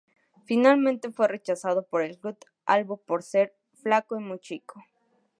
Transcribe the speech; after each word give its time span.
Finalmente 0.45 1.11
fue 1.11 1.27
rechazado 1.27 1.83
por 1.83 2.01
el 2.01 2.17
club 2.17 2.35
albo 2.65 2.97
por 2.97 3.21
ser 3.21 3.53
"flaco 3.75 4.17
y 4.17 4.23
muy 4.23 4.39
chico". 4.39 4.83